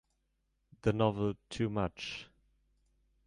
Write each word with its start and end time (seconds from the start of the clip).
The 0.81 0.93
novel 0.93 1.35
Two 1.51 1.69
Much! 1.69 2.27